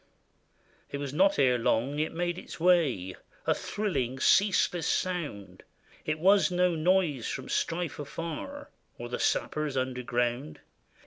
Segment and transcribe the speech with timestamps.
[0.89, 3.15] It was not long ere it made its way,—
[3.45, 5.61] A thrilling, ceaseless sound:
[6.05, 10.59] It was no noise from the strife afar, Or the sappers under ground.